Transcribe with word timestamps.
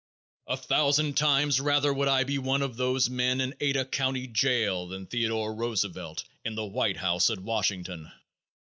_A 0.51 0.57
thousand 0.57 1.15
times 1.15 1.61
rather 1.61 1.93
would 1.93 2.07
I 2.07 2.23
be 2.23 2.39
one 2.39 2.63
of 2.63 2.75
those 2.75 3.07
men 3.07 3.39
in 3.39 3.53
Ada 3.59 3.85
county 3.85 4.25
jail 4.25 4.87
than 4.87 5.05
Theodore 5.05 5.53
Roosevelt 5.53 6.23
in 6.43 6.55
the 6.55 6.65
White 6.65 6.97
House 6.97 7.29
at 7.29 7.37
Washington. 7.37 8.11